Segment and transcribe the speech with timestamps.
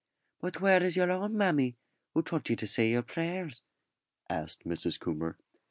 [0.39, 1.77] "But where is your own mammy,
[2.15, 3.61] who taught you to say your prayers?"
[4.31, 4.99] asked Mrs.
[4.99, 5.35] Coomber.